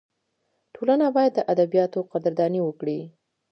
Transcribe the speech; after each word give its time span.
ټولنه 0.75 1.05
باید 1.15 1.31
د 1.35 1.39
ادیبانو 1.51 1.99
قدرداني 2.11 2.61
وکړي. 2.63 2.99